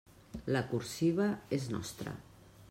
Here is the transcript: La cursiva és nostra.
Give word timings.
La 0.55 0.63
cursiva 0.71 1.29
és 1.59 1.69
nostra. 1.75 2.17